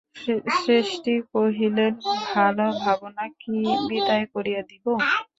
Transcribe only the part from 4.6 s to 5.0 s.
দিব।